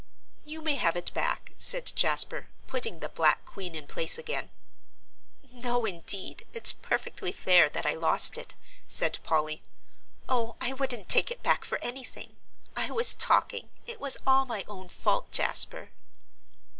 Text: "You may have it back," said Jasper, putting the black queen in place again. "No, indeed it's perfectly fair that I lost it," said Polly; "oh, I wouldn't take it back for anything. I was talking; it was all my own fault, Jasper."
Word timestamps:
"You 0.43 0.63
may 0.63 0.77
have 0.77 0.95
it 0.95 1.13
back," 1.13 1.51
said 1.59 1.91
Jasper, 1.95 2.47
putting 2.65 3.01
the 3.01 3.09
black 3.09 3.45
queen 3.45 3.75
in 3.75 3.85
place 3.85 4.17
again. 4.17 4.49
"No, 5.51 5.85
indeed 5.85 6.47
it's 6.53 6.73
perfectly 6.73 7.31
fair 7.31 7.69
that 7.69 7.85
I 7.85 7.93
lost 7.93 8.35
it," 8.35 8.55
said 8.87 9.19
Polly; 9.21 9.61
"oh, 10.27 10.55
I 10.59 10.73
wouldn't 10.73 11.07
take 11.07 11.29
it 11.29 11.43
back 11.43 11.63
for 11.63 11.77
anything. 11.83 12.35
I 12.75 12.89
was 12.89 13.13
talking; 13.13 13.69
it 13.85 13.99
was 14.01 14.17
all 14.25 14.45
my 14.45 14.65
own 14.67 14.89
fault, 14.89 15.31
Jasper." 15.31 15.91